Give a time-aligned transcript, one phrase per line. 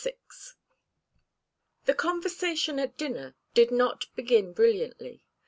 [1.85, 5.23] The conversation at dinner did not begin brilliantly.